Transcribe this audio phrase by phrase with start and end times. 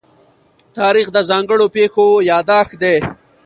[0.77, 2.97] تاریخ د ځانګړو پېښو يادښت دی.